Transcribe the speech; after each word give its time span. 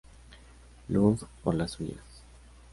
Lund 0.89 1.19
por 1.43 1.53
las 1.53 1.73
suyas. 1.73 1.99